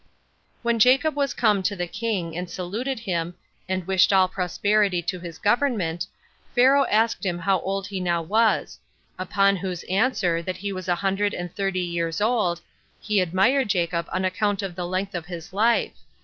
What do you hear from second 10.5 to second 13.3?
he was a hundred and thirty years old, he